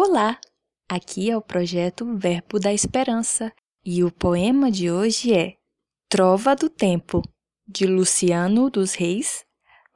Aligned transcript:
Olá! 0.00 0.38
Aqui 0.88 1.28
é 1.28 1.36
o 1.36 1.42
projeto 1.42 2.06
Verbo 2.16 2.60
da 2.60 2.72
Esperança 2.72 3.52
e 3.84 4.04
o 4.04 4.12
poema 4.12 4.70
de 4.70 4.88
hoje 4.88 5.34
é 5.34 5.56
Trova 6.08 6.54
do 6.54 6.70
Tempo, 6.70 7.20
de 7.66 7.84
Luciano 7.84 8.70
dos 8.70 8.94
Reis, 8.94 9.44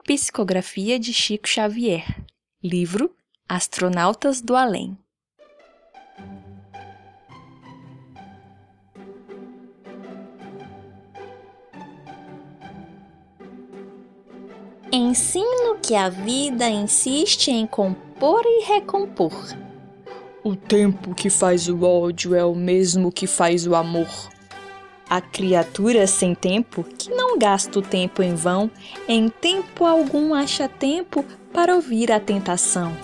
psicografia 0.03 0.99
de 0.99 1.13
Chico 1.13 1.47
Xavier, 1.47 2.03
livro 2.61 3.15
Astronautas 3.47 4.41
do 4.41 4.57
Além. 4.57 4.97
Ensino 14.91 15.79
que 15.81 15.95
a 15.95 16.09
vida 16.09 16.67
insiste 16.67 17.51
em 17.51 17.65
compor 17.65 18.41
e 18.45 18.65
recompor. 18.65 19.31
O 20.43 20.55
tempo 20.55 21.15
que 21.15 21.29
faz 21.29 21.69
o 21.69 21.83
ódio 21.83 22.35
é 22.35 22.43
o 22.43 22.53
mesmo 22.53 23.11
que 23.11 23.25
faz 23.25 23.65
o 23.65 23.73
amor. 23.75 24.09
A 25.09 25.21
criatura 25.21 26.05
sem 26.05 26.35
tempo, 26.35 26.83
que 26.83 27.09
não 27.09 27.37
gasta 27.37 27.79
o 27.79 27.81
tempo 27.81 28.21
em 28.21 28.35
vão, 28.35 28.69
em 29.07 29.29
tempo 29.29 29.85
algum 29.85 30.33
acha 30.33 30.67
tempo 30.67 31.23
para 31.53 31.73
ouvir 31.73 32.11
a 32.11 32.19
tentação. 32.19 32.95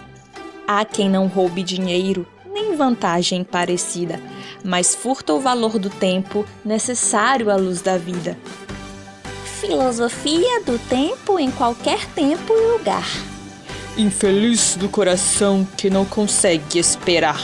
Há 0.68 0.84
quem 0.84 1.10
não 1.10 1.28
roube 1.28 1.64
dinheiro, 1.64 2.28
nem 2.52 2.76
vantagem 2.76 3.44
parecida, 3.44 4.20
mas 4.64 4.94
furta 4.94 5.34
o 5.34 5.40
valor 5.40 5.80
do 5.80 5.90
tempo 5.90 6.46
necessário 6.66 7.50
à 7.50 7.56
luz 7.56 7.82
da 7.82 7.98
vida 7.98 8.38
filosofia 9.60 10.62
do 10.64 10.80
tempo 10.88 11.38
em 11.38 11.52
qualquer 11.52 12.06
tempo 12.14 12.54
e 12.54 12.78
lugar. 12.78 13.06
Infeliz 13.98 14.76
do 14.78 14.88
coração 14.88 15.68
que 15.78 15.90
não 15.90 16.06
consegue 16.06 16.80
esperar. 16.80 17.40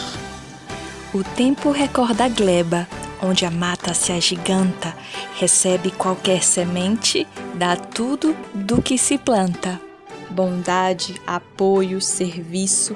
O 1.14 1.24
tempo 1.24 1.72
recorda 1.72 2.26
a 2.26 2.30
gleba, 2.30 2.88
onde 3.22 3.46
a 3.46 3.52
mata 3.52 3.94
se 3.94 4.12
agiganta, 4.12 4.96
recebe 5.38 5.92
qualquer 5.92 6.44
semente, 6.44 7.28
dá 7.56 7.76
tudo 7.76 8.36
do 8.54 8.82
que 8.82 8.98
se 8.98 9.18
planta. 9.18 9.82
Bondade, 10.30 11.22
apoio, 11.26 12.00
serviço, 12.00 12.96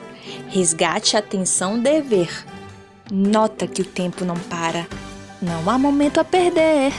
resgate, 0.50 1.18
atenção, 1.18 1.80
dever. 1.80 2.46
Nota 3.12 3.68
que 3.68 3.82
o 3.82 3.86
tempo 3.86 4.24
não 4.24 4.36
para, 4.36 4.88
não 5.42 5.70
há 5.70 5.78
momento 5.78 6.20
a 6.20 6.24
perder. 6.24 6.94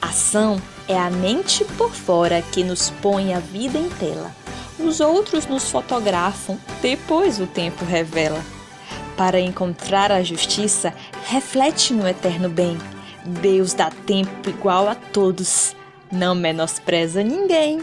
Ação 0.00 0.60
é 0.88 0.98
a 0.98 1.10
mente 1.10 1.64
por 1.76 1.90
fora 1.90 2.42
que 2.42 2.64
nos 2.64 2.90
põe 2.90 3.34
a 3.34 3.38
vida 3.38 3.78
em 3.78 3.88
tela. 3.88 4.41
Os 4.78 5.00
outros 5.00 5.46
nos 5.46 5.70
fotografam, 5.70 6.58
depois 6.80 7.40
o 7.40 7.46
tempo 7.46 7.84
revela. 7.84 8.42
Para 9.16 9.40
encontrar 9.40 10.10
a 10.10 10.22
justiça, 10.22 10.94
reflete 11.26 11.92
no 11.92 12.08
eterno 12.08 12.48
bem. 12.48 12.78
Deus 13.24 13.72
dá 13.74 13.90
tempo 13.90 14.48
igual 14.48 14.88
a 14.88 14.94
todos, 14.94 15.76
não 16.10 16.34
menospreza 16.34 17.22
ninguém. 17.22 17.80